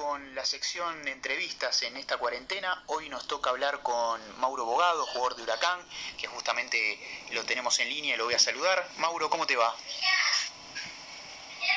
[0.00, 2.82] con la sección de entrevistas en esta cuarentena.
[2.86, 5.78] Hoy nos toca hablar con Mauro Bogado, jugador de Huracán,
[6.16, 6.98] que justamente
[7.32, 8.88] lo tenemos en línea y lo voy a saludar.
[8.96, 9.76] Mauro, ¿cómo te va?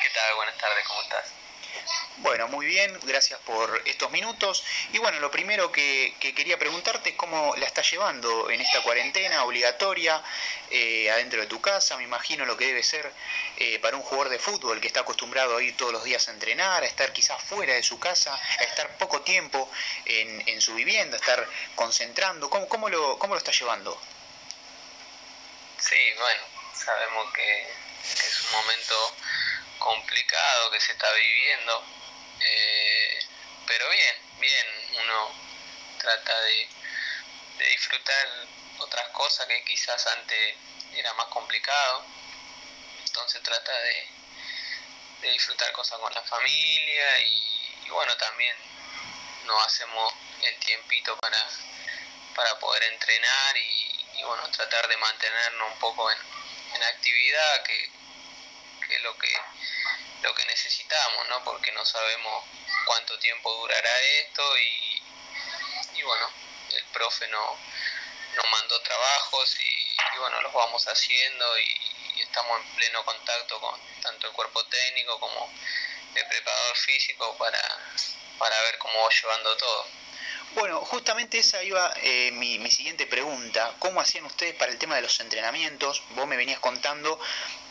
[0.02, 0.36] ¿Qué tal?
[0.36, 1.43] Buenas tardes, ¿cómo estás?
[2.18, 4.64] Bueno, muy bien, gracias por estos minutos.
[4.92, 9.44] Y bueno, lo primero que, quería preguntarte es cómo la estás llevando en esta cuarentena
[9.44, 10.22] obligatoria
[10.70, 11.96] eh, adentro de tu casa.
[11.96, 13.12] Me imagino lo que debe ser
[13.56, 16.30] eh, para un jugador de fútbol que está acostumbrado a ir todos los días a
[16.30, 19.68] entrenar, a estar quizás fuera de su casa, a estar poco tiempo
[20.04, 22.48] en, su vivienda, a estar concentrando.
[22.48, 24.00] ¿Cómo, cómo, lo, ¿Cómo lo está llevando?
[25.78, 27.62] Sí, bueno, sabemos que
[28.04, 29.14] es un momento
[29.84, 31.84] complicado que se está viviendo,
[32.40, 33.18] eh,
[33.66, 34.66] pero bien, bien,
[35.02, 35.30] uno
[35.98, 36.68] trata de,
[37.68, 38.28] disfrutar
[38.78, 40.56] otras cosas que quizás antes
[40.94, 42.04] era más complicado,
[43.04, 44.08] entonces trata de,
[45.32, 48.56] disfrutar cosas con la familia y, bueno, también
[49.44, 51.46] nos hacemos el tiempito para,
[52.34, 56.18] para poder entrenar y, bueno, tratar de mantenernos un poco en,
[56.74, 57.90] en actividad, que,
[58.86, 59.53] que es lo que
[60.24, 61.44] lo que necesitamos, ¿no?
[61.44, 62.44] Porque no sabemos
[62.86, 65.02] cuánto tiempo durará esto y,
[65.98, 66.30] y bueno,
[66.70, 67.58] el profe no,
[68.34, 71.80] nos mandó trabajos y, bueno, los vamos haciendo y,
[72.20, 75.52] estamos en pleno contacto con tanto el cuerpo técnico como
[76.14, 77.60] el preparador físico para,
[78.38, 79.86] para ver cómo va llevando todo.
[80.54, 83.74] Bueno, justamente esa iba eh, mi, mi, siguiente pregunta.
[83.78, 86.02] ¿Cómo hacían ustedes para el tema de los entrenamientos?
[86.10, 87.20] Vos me venías contando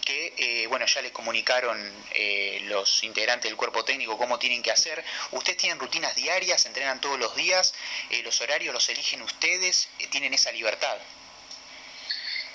[0.03, 4.71] que eh, bueno ya les comunicaron eh, los integrantes del cuerpo técnico cómo tienen que
[4.71, 5.03] hacer.
[5.31, 7.73] Ustedes tienen rutinas diarias, entrenan todos los días,
[8.09, 10.97] eh, los horarios los eligen ustedes, tienen esa libertad.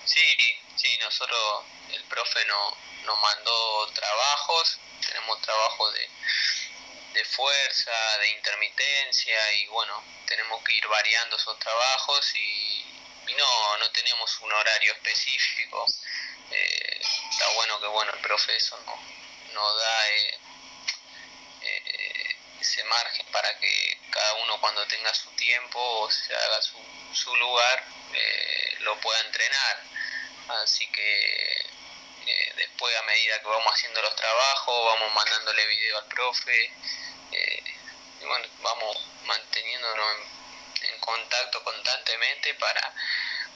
[0.05, 0.37] Sí,
[0.77, 6.09] sí, nosotros, el profe no, nos mandó trabajos, tenemos trabajos de,
[7.15, 12.87] de fuerza, de intermitencia y bueno, tenemos que ir variando esos trabajos y,
[13.29, 15.87] y no, no tenemos un horario específico
[16.51, 16.98] eh,
[17.39, 18.77] está bueno que bueno el profe eso
[19.55, 20.39] nos da eh,
[21.63, 26.77] eh, ese margen para que cada uno cuando tenga su tiempo o se haga su,
[27.15, 27.85] su lugar
[28.81, 29.83] lo pueda entrenar.
[30.63, 31.67] Así que
[32.57, 36.73] después a medida que vamos haciendo los trabajos vamos mandándole video al profe
[38.21, 40.17] y bueno vamos manteniéndonos
[40.83, 42.93] en, en contacto constantemente para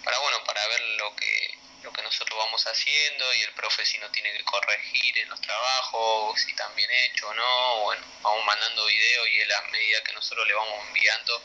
[0.05, 1.52] para bueno para ver lo que
[1.83, 5.41] lo que nosotros vamos haciendo y el profe si no tiene que corregir en los
[5.41, 10.13] trabajos, si están bien hechos o no, bueno, vamos mandando videos y a medida que
[10.13, 11.43] nosotros le vamos enviando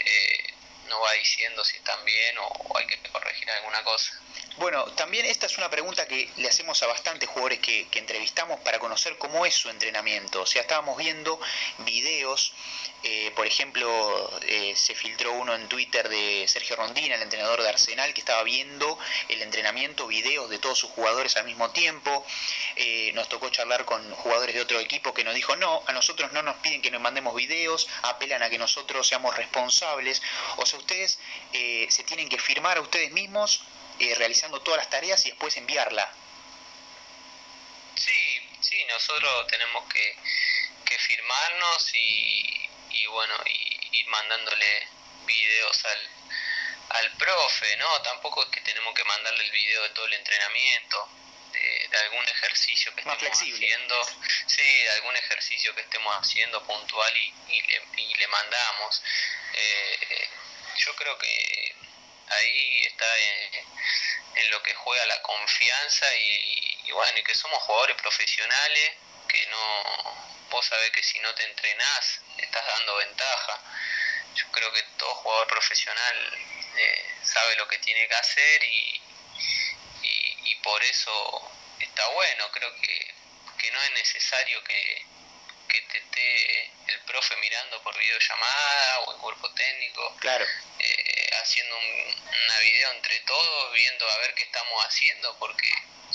[0.00, 0.54] eh,
[0.88, 4.12] nos va diciendo si están bien o hay que corregir alguna cosa.
[4.58, 8.78] Bueno, también esta es una pregunta que le hacemos a bastantes jugadores que, entrevistamos para
[8.78, 10.42] conocer cómo es su entrenamiento.
[10.42, 11.40] O sea, estábamos viendo
[11.78, 12.52] videos,
[13.04, 17.68] eh, por ejemplo, eh, se filtró uno en Twitter de Sergio Rondina, el entrenador de
[17.68, 18.98] Arsenal, que estaba viendo
[19.28, 22.24] el entrenamiento, videos de todos sus jugadores al mismo tiempo.
[22.76, 26.32] Eh, nos tocó charlar con jugadores de otro equipo que nos dijo, no, a nosotros
[26.32, 30.22] no nos piden que nos mandemos videos, apelan a que nosotros seamos responsables.
[30.58, 31.18] O sea, ustedes
[31.52, 33.64] se tienen que firmar a ustedes mismos
[34.16, 36.12] realizando todas las tareas y después enviarla.
[37.94, 40.16] Sí, sí, nosotros tenemos que,
[40.84, 42.61] que firmarnos y,
[42.92, 44.88] y bueno, y ir mandándole
[45.26, 46.10] videos al,
[46.90, 48.02] al profe, ¿no?
[48.02, 51.08] Tampoco es que tenemos que mandarle el video de todo el entrenamiento,
[51.52, 54.08] de, algún ejercicio que estemos haciendo,
[54.46, 59.02] sí, de algún ejercicio que estemos haciendo puntual y, y, le, y le mandamos.
[59.54, 60.28] Eh,
[60.78, 61.74] yo creo que
[62.28, 63.66] ahí está en,
[64.36, 68.92] en, lo que juega la confianza y, bueno, y que somos jugadores profesionales,
[69.28, 73.60] que no, vos sabés que si no te entrenás, estás dando ventaja.
[74.34, 76.16] Yo creo que todo jugador profesional
[76.76, 79.02] eh, sabe lo que tiene que hacer y,
[80.44, 82.50] y, por eso está bueno.
[82.52, 83.14] Creo que,
[83.58, 85.04] que no es necesario que,
[85.68, 90.16] que te esté el profe mirando por videollamada o el cuerpo técnico.
[90.20, 90.46] Claro.
[90.78, 95.70] Eh, haciendo un, una video entre todos, viendo a ver qué estamos haciendo, porque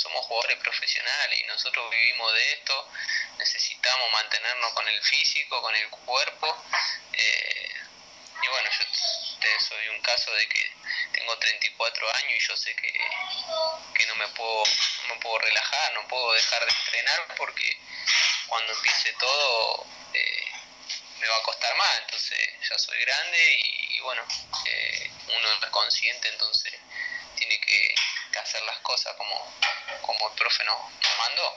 [0.08, 2.90] somos jugadores profesionales y nosotros vivimos de esto,
[3.38, 6.64] necesitamos mantenernos con el físico, con el cuerpo.
[7.14, 7.70] Eh,
[8.44, 10.72] y bueno, yo soy un caso de que
[11.12, 12.94] tengo 34 años y yo sé que,
[13.96, 14.64] que no me puedo
[15.08, 17.78] no me puedo relajar, no puedo dejar de entrenar porque
[18.48, 20.46] cuando empiece todo eh,
[21.20, 22.38] me va a costar más, entonces
[22.70, 24.24] ya soy grande y, bueno,
[24.66, 26.74] eh, uno es consciente, entonces
[27.36, 27.96] tiene que,
[28.40, 29.54] hacer las cosas como,
[30.02, 30.78] como el profe nos,
[31.20, 31.56] mandó.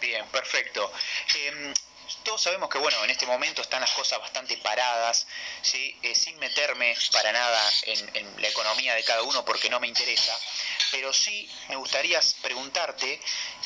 [0.00, 0.92] Bien, perfecto.
[1.34, 1.74] Em,
[2.22, 5.26] todos sabemos que bueno, en este momento están las cosas bastante paradas,
[5.62, 5.96] ¿sí?
[6.02, 10.38] Eh, sin meterme para nada en, la economía de cada uno porque no me interesa,
[10.90, 13.20] pero sí me gustaría preguntarte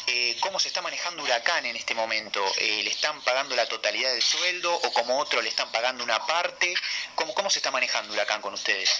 [0.07, 2.45] eh, cómo se está manejando Huracán en este momento.
[2.59, 6.25] Eh, ¿Le están pagando la totalidad del sueldo o como otro le están pagando una
[6.27, 6.75] parte?
[7.15, 8.91] ¿Cómo, cómo se está manejando Huracán con ustedes?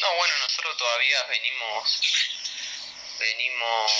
[0.00, 2.00] No, bueno, nosotros todavía venimos
[3.18, 3.92] venimos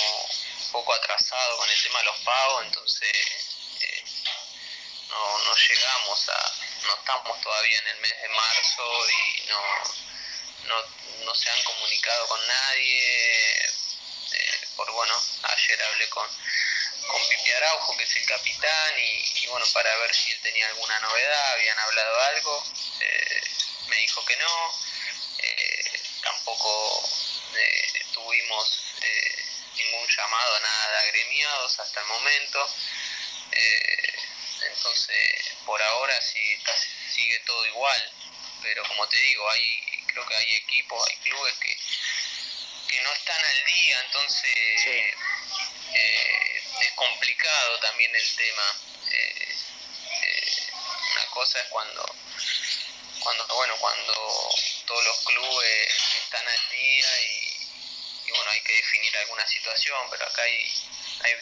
[0.61, 3.11] un poco atrasados con el tema de los pagos, entonces
[3.81, 4.03] eh,
[5.09, 6.53] no, no llegamos a,
[6.83, 9.61] no estamos todavía en el mes de marzo y no,
[10.67, 13.65] no, no se han comunicado con nadie.
[14.31, 16.27] Eh, por bueno, ayer hablé con,
[17.07, 20.99] con Pipi Araujo, que es el capitán, y, bueno, para ver si él tenía alguna
[20.99, 22.63] novedad, habían hablado algo.
[23.01, 23.41] Eh,
[23.87, 24.88] me dijo que no.
[26.49, 27.09] Tampoco
[28.13, 28.83] tuvimos
[29.75, 32.67] ningún llamado a nada de agremiados hasta el momento.
[33.51, 34.13] Eh,
[34.71, 36.57] entonces, por ahora sí
[37.13, 38.11] sigue todo igual,
[38.63, 41.77] pero como te digo, hay creo que hay equipos, hay clubes que,
[42.89, 44.85] que no están al día, entonces
[45.93, 48.81] eh, es complicado también el tema.
[49.11, 49.55] Eh,
[51.13, 52.15] una cosa es cuando
[53.19, 54.49] cuando bueno cuando
[54.85, 60.43] todos los clubes están al día y bueno, hay que definir alguna situación, pero acá
[60.43, 60.71] hay,
[61.23, 61.35] hay,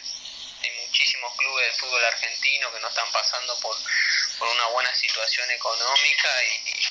[0.86, 3.76] muchísimos clubes del fútbol argentino que no están pasando por,
[4.38, 6.88] por una buena situación económica y,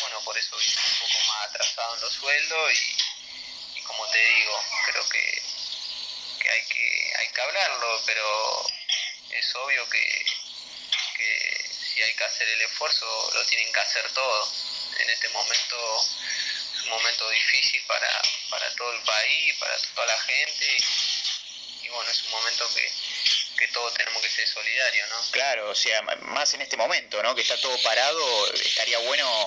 [0.00, 2.72] bueno, por eso vienen un poco más atrasado en los sueldos
[3.76, 5.42] y, como te digo, creo que,
[6.40, 8.66] que, hay que hay que hablarlo, pero
[9.30, 10.26] es obvio que,
[11.16, 14.72] que si hay que hacer el esfuerzo lo tienen que hacer todos.
[14.98, 16.04] En este momento
[16.86, 20.76] un momento difícil para, para todo el país, para toda la gente.
[21.82, 22.92] Y, bueno, es un momento que,
[23.58, 25.20] que todos tenemos que ser solidarios, ¿no?
[25.32, 27.34] Claro, o sea, más en este momento, ¿no?
[27.34, 29.46] Que está todo parado, estaría bueno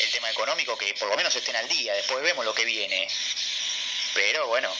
[0.00, 3.08] el tema económico, que por lo menos estén al día, después vemos lo que viene.
[4.14, 4.74] Pero bueno,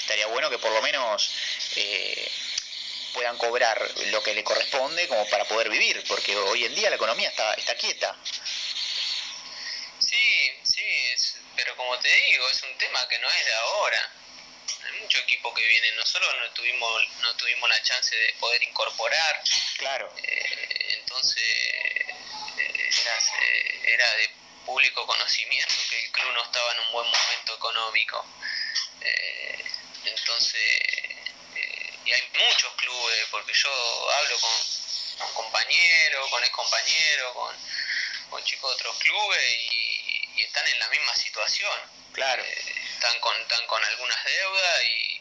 [0.00, 1.30] estaría bueno que por lo menos
[1.76, 2.30] eh,
[3.12, 6.96] puedan cobrar lo que le corresponde como para poder vivir, porque hoy en día la
[6.96, 8.14] economía está, está quieta.
[11.66, 14.12] Pero como te digo, es un tema que no es de ahora.
[14.84, 19.42] Hay mucho equipo que viene, nosotros no tuvimos, no tuvimos la chance de poder incorporar.
[19.76, 20.14] Claro.
[20.16, 22.12] Eh, entonces, eh,
[23.82, 24.30] era, de
[24.64, 28.24] público conocimiento que el club no estaba en un buen momento económico.
[29.00, 29.64] Eh,
[30.04, 30.80] entonces,
[32.04, 34.52] y hay muchos clubes, porque yo hablo con,
[35.18, 37.56] con compañeros, con ex compañeros, con,
[38.30, 39.42] con chicos de otros clubes
[39.72, 39.75] y
[40.36, 41.80] y están en la misma situación.
[42.12, 42.42] Claro.
[42.42, 45.20] Eh, están, con, están con algunas deudas y,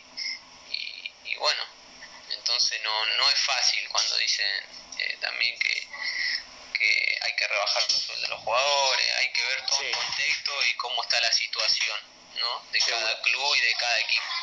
[1.25, 1.63] y, bueno,
[2.31, 4.47] entonces no, no es fácil cuando dicen
[4.99, 5.87] eh, también que,
[6.77, 10.65] que hay que rebajar los sueldos de los jugadores, hay que ver todo el contexto
[10.65, 11.99] y cómo está la situación
[12.35, 12.65] ¿no?
[12.71, 14.34] de cada club y de cada equipo.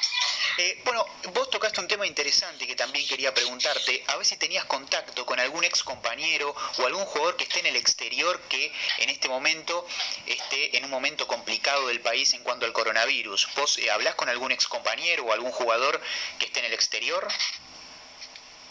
[0.58, 4.64] Eh, bueno, vos tocaste un tema interesante que también quería preguntarte, a ver si tenías
[4.66, 9.08] contacto con algún ex compañero o algún jugador que esté en el exterior que en
[9.08, 9.86] este momento
[10.26, 13.48] esté en un momento complicado del país en cuanto al coronavirus.
[13.56, 16.02] ¿Vos eh, hablás con algún ex compañero o algún jugador
[16.38, 17.26] que esté en el exterior?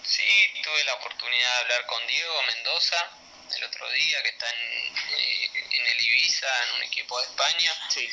[0.03, 0.23] Sí,
[0.63, 3.11] tuve la oportunidad de hablar con Diego Mendoza
[3.57, 7.73] el otro día, que está en, eh, en el Ibiza, en un equipo de España.
[7.89, 8.09] Sí.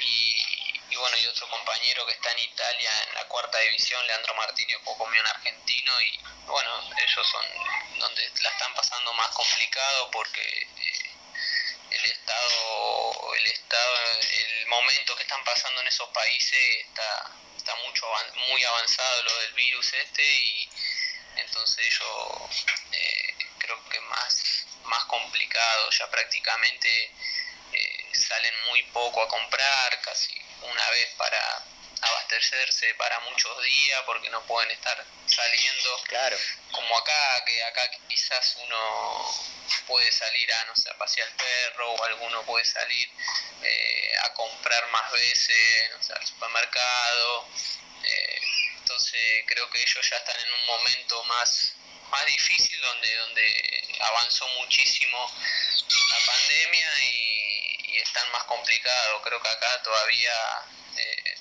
[0.00, 0.37] Y
[0.98, 5.06] bueno, y otro compañero que está en Italia en la cuarta división, Leandro Martini, poco
[5.06, 7.44] mío en argentino, y bueno, ellos son
[7.98, 11.10] donde la están pasando más complicado porque eh,
[11.90, 18.06] el estado, el estado, el momento que están pasando en esos países está, está mucho
[18.48, 20.68] muy avanzado lo del virus este y
[21.36, 27.12] entonces ellos eh, creo que más, más complicado, ya prácticamente
[27.72, 31.64] eh, salen muy poco a comprar, casi una vez para
[32.00, 36.02] abastecerse para muchos días porque no pueden estar saliendo.
[36.04, 36.36] Claro.
[36.72, 39.34] Como acá que acá quizás uno
[39.86, 43.08] puede salir a no sé a pasear el perro o alguno puede salir
[43.62, 47.48] eh, a comprar más veces no sé, al supermercado.
[48.04, 48.40] Eh,
[48.78, 51.74] entonces creo que ellos ya están en un momento más
[52.10, 55.30] más difícil donde donde avanzó muchísimo
[56.10, 57.27] la pandemia y
[58.02, 59.22] están más complicados.
[59.22, 60.34] Creo que acá todavía
[60.96, 61.38] eh,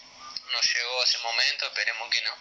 [0.52, 2.34] no llegó ese momento, esperemos que no,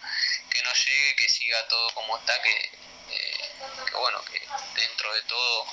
[0.49, 2.71] que no llegue, que siga todo como está, que,
[3.09, 3.49] eh,
[3.93, 4.41] bueno, que
[4.75, 5.65] dentro de todo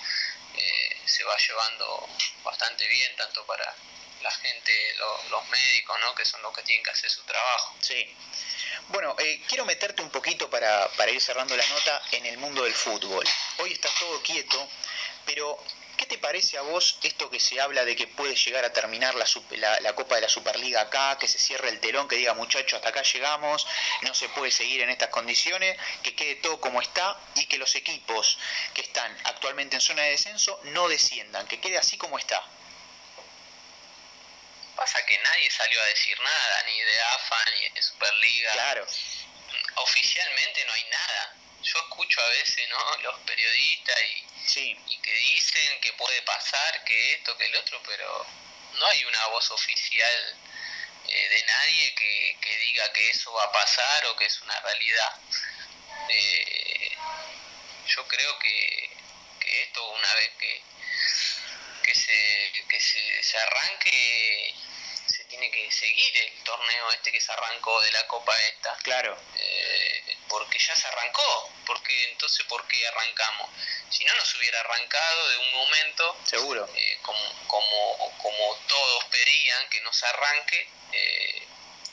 [0.57, 2.09] eh, se va llevando
[2.43, 3.75] bastante bien, tanto para
[4.23, 4.97] la gente,
[5.31, 6.15] los médicos, ¿no?
[6.15, 7.77] que son los que tienen que hacer su trabajo.
[7.83, 8.17] Sí.
[8.89, 9.15] Bueno,
[9.49, 13.25] quiero meterte un poquito para, para ir cerrando la nota en el mundo del fútbol.
[13.59, 14.69] Hoy está todo quieto,
[15.27, 15.63] pero
[15.97, 19.15] ¿Qué te parece a vos esto que se habla de que puede llegar a terminar
[19.15, 22.75] la, la, Copa de la Superliga acá, que se cierre el telón, que diga muchachos,
[22.75, 23.67] hasta acá llegamos,
[24.03, 27.75] no se puede seguir en estas condiciones, que quede todo como está y que los
[27.77, 28.39] equipos
[28.75, 32.43] que están actualmente en zona de descenso no desciendan, que quede así como está?
[34.77, 38.53] Pasa que nadie salió a decir nada, ni de AFA, ni de Superliga.
[38.53, 38.87] Claro.
[39.77, 41.37] Oficialmente no hay nada.
[41.63, 42.97] Yo escucho a veces, ¿no?
[43.03, 48.27] Los periodistas y y que dicen que puede pasar, que esto, que el otro, pero
[48.75, 50.37] no hay una voz oficial
[51.09, 55.19] eh, de nadie que, diga que eso va a pasar o que es una realidad.
[56.09, 56.97] Eh,
[57.87, 58.91] yo creo que,
[59.41, 60.63] esto una vez que,
[61.85, 64.55] que, se, que se, se arranque
[65.07, 68.77] se tiene que seguir el torneo este que se arrancó de la Copa esta.
[68.83, 69.17] Claro.
[69.37, 71.51] Eh, porque ya se arrancó.
[71.67, 73.51] Porque entonces, ¿por qué arrancamos?
[73.95, 79.69] Si no nos hubiera arrancado de un momento, seguro, eh, como, como, como todos pedían
[79.69, 81.47] que nos arranque, eh,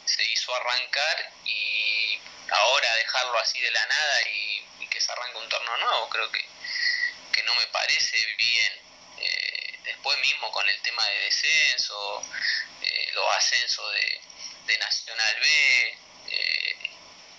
[0.05, 5.47] se hizo arrancar y ahora dejarlo así de la nada y, que se arranque un
[5.47, 6.43] torneo nuevo, creo que,
[7.31, 8.81] que no me parece bien.
[9.83, 12.21] después mismo con el tema de descenso,
[13.13, 14.21] los ascensos de,
[14.65, 15.97] de Nacional B,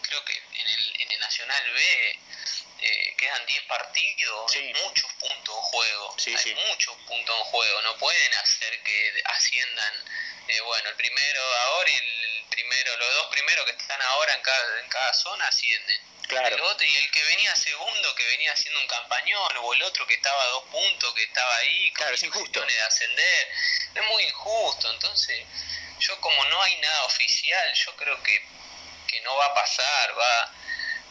[0.03, 2.19] creo que en el, en el Nacional B
[2.83, 7.97] eh, quedan 10 partidos, hay muchos puntos en juego, hay muchos puntos en juego, no
[7.99, 9.95] pueden hacer que asciendan,
[10.49, 14.43] eh, bueno, el primero ahora y el primero, los dos primeros que están ahora en
[14.43, 16.01] cada, en cada zona ascienden.
[16.27, 16.57] Claro.
[16.57, 20.05] El otro, y el que venía segundo, que venía haciendo un campañón, o el otro
[20.07, 22.65] que estaba a dos puntos, que estaba ahí, con claro, es injusto.
[22.65, 23.49] de ascender,
[23.95, 24.91] es muy injusto.
[24.91, 25.45] Entonces,
[26.01, 28.45] yo como no hay nada oficial, yo creo que,
[29.07, 30.53] que no va a pasar, va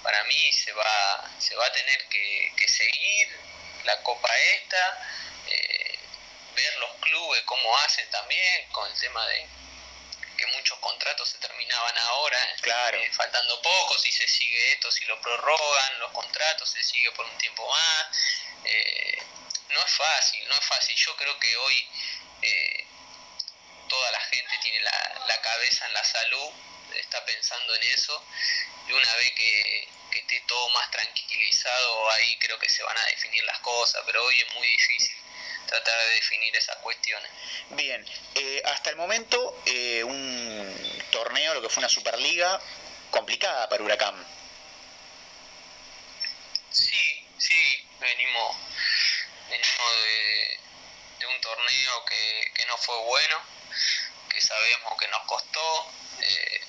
[0.03, 3.27] para mí se va, se va a tener que, seguir
[3.84, 5.08] la copa esta,
[5.48, 6.00] eh,
[6.55, 9.46] ver los clubes cómo hacen también con el tema de
[10.38, 12.98] que muchos contratos se terminaban ahora, claro.
[12.98, 17.25] Eh, faltando poco, si se sigue esto, si lo prorrogan, los contratos se sigue por
[17.25, 18.08] un tiempo más.
[18.63, 19.17] Eh,
[19.70, 20.96] no es fácil, no es fácil.
[20.96, 21.88] Yo creo que hoy
[23.88, 26.51] toda la gente tiene la, la cabeza en la salud,
[26.96, 28.25] está pensando en eso
[28.91, 33.43] y una vez que, esté todo más tranquilizado, ahí creo que se van a definir
[33.45, 35.15] las cosas, pero hoy es muy difícil
[35.65, 37.31] tratar de definir esas cuestiones.
[37.69, 38.05] Bien,
[38.36, 42.60] eh, hasta el momento eh, un torneo, lo que fue una Superliga,
[43.10, 44.15] complicada para Huracán.
[46.71, 48.57] Sí, sí, venimos,
[49.50, 53.38] venimos de, un torneo que, que no fue bueno,
[54.29, 55.91] que sabemos que nos costó.
[56.21, 56.62] Eh,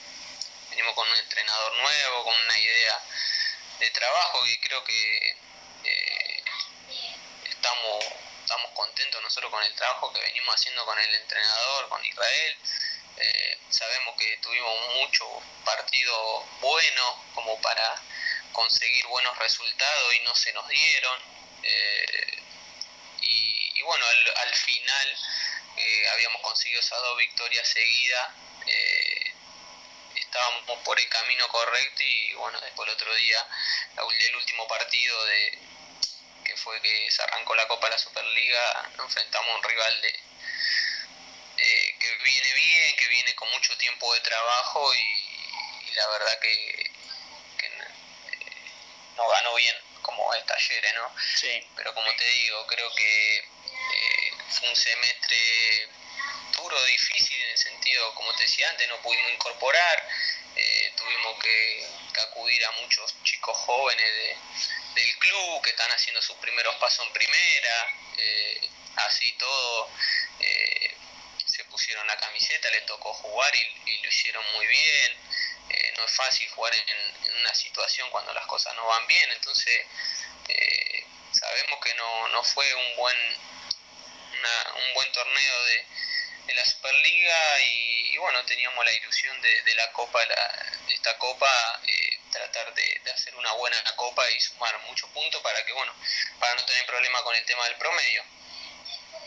[0.73, 2.99] venimos con un entrenador nuevo, con una idea
[3.79, 5.37] de trabajo y creo que
[5.85, 6.43] eh,
[7.45, 8.05] estamos,
[8.41, 12.57] estamos contentos nosotros con el trabajo que venimos haciendo con el entrenador, con Israel.
[13.19, 15.29] Eh, sabemos que tuvimos muchos
[15.63, 17.95] partidos buenos como para
[18.53, 21.21] conseguir buenos resultados y no se nos dieron.
[21.65, 22.39] Eh,
[23.21, 25.19] y, bueno, al, final
[26.13, 28.29] habíamos conseguido esas dos victorias seguidas
[30.33, 33.47] estábamos por el camino correcto y bueno, después el otro día,
[33.99, 35.59] el último partido de
[36.43, 40.01] que fue que se arrancó la Copa de la Superliga, nos enfrentamos a un rival
[40.01, 40.09] de
[41.59, 46.91] eh, que viene bien, que viene con mucho tiempo de trabajo y, la verdad que,
[47.59, 47.83] que eh,
[49.17, 51.15] no ganó bien como es Talleres, ¿no?
[51.37, 51.63] Sí.
[51.77, 55.89] Pero como te digo, creo que eh, fue un semestre
[56.53, 60.09] duro, difícil en el sentido, como te decía antes, no pudimos incorporar,
[60.55, 61.87] eh, tuvimos que,
[62.21, 64.37] acudir a muchos chicos jóvenes
[64.95, 67.89] del club que están haciendo sus primeros pasos en primera,
[68.19, 69.91] eh, así todo
[70.39, 70.95] eh,
[71.47, 75.17] se pusieron la camiseta, les tocó jugar y, lo hicieron muy bien.
[75.97, 79.87] no es fácil jugar en, una situación cuando las cosas no van bien, entonces
[81.33, 83.19] sabemos que no, no fue un buen,
[84.77, 85.87] un buen torneo de,
[86.47, 92.19] de la Superliga y, bueno, teníamos la ilusión de, la Copa, de esta Copa, eh,
[92.31, 95.95] tratar de, hacer una buena Copa y sumar muchos puntos para que, bueno,
[96.39, 98.25] para no tener problema con el tema del promedio.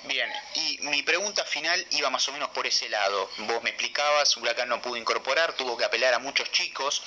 [0.08, 3.28] Bien, y mi pregunta final iba más o menos por ese lado.
[3.40, 7.02] Vos me explicabas, Huracán no pudo incorporar, tuvo que apelar a muchos chicos,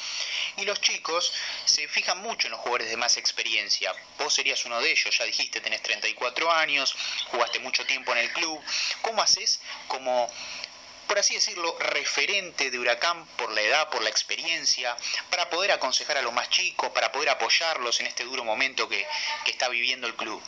[0.57, 1.33] y los chicos
[1.65, 3.95] se fijan mucho en los jugadores de más experiencia.
[4.19, 6.97] Vos serías uno de ellos, ya dijiste, tenés 34 años,
[7.31, 8.61] jugaste mucho tiempo en el club.
[9.03, 10.29] ¿Cómo haces como
[11.07, 14.95] por así decirlo, referente de Huracán por la edad, por la experiencia,
[15.31, 19.07] para poder aconsejar a los más chicos, para poder apoyarlos en este duro momento que,
[19.45, 20.43] que está viviendo el club?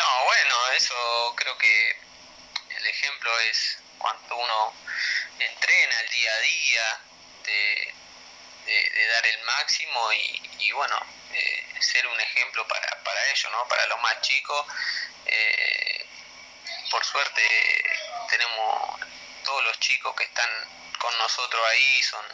[0.00, 1.96] No, bueno, eso creo que
[2.70, 4.74] el ejemplo es cuando uno
[5.38, 7.00] entrena el día a día,
[7.44, 7.94] de,
[8.64, 10.98] de, dar el máximo y, bueno,
[11.34, 13.68] eh, ser un ejemplo para, para ellos, ¿no?
[13.68, 14.66] Para los más chicos.
[15.26, 16.06] Eh,
[16.90, 17.42] por suerte
[18.30, 19.00] tenemos
[19.44, 20.50] todos los chicos que están
[20.98, 22.24] con nosotros ahí, son,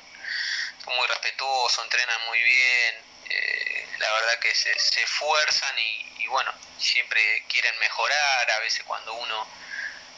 [0.86, 6.52] muy respetuosos, entrenan muy bien, eh, la verdad que se, se esfuerzan y, y, bueno,
[6.76, 9.46] siempre quieren mejorar, a veces cuando uno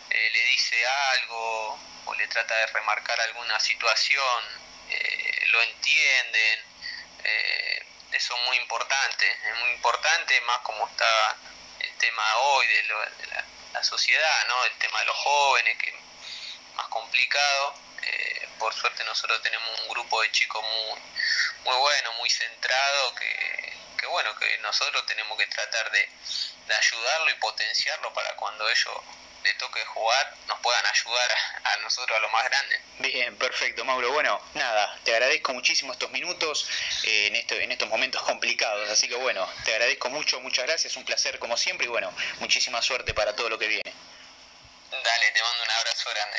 [0.09, 4.45] le dice algo o le trata de remarcar alguna situación,
[4.89, 6.61] eh, lo entienden.
[7.25, 11.37] Eh, eso es muy importante, es muy importante más como está
[11.81, 12.83] el tema hoy de,
[13.75, 14.65] la, sociedad, ¿no?
[14.65, 17.75] el tema de los jóvenes, que es más complicado.
[18.03, 21.01] Eh, por suerte nosotros tenemos un grupo de chicos muy,
[21.65, 26.09] muy bueno, muy centrado, que, que bueno, que nosotros tenemos que tratar de,
[26.67, 28.95] de ayudarlo y potenciarlo para cuando ellos
[29.43, 32.81] le toque jugar nos puedan ayudar a, nosotros, a lo más grande.
[32.99, 34.13] Bien, perfecto, Mauro.
[34.13, 36.69] Bueno, nada, te agradezco muchísimo estos minutos
[37.05, 38.89] eh, en, esto, en estos momentos complicados.
[38.91, 42.83] Así que bueno, te agradezco mucho, muchas gracias, un placer como siempre y bueno, muchísima
[42.83, 43.93] suerte para todo lo que viene.
[44.91, 46.39] Dale, te mando un abrazo grande.